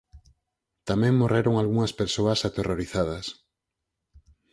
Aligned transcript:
Tamén 0.89 1.13
morreron 1.21 1.55
algunhas 1.57 1.93
persoas 2.01 2.39
aterrorizadas. 2.49 3.25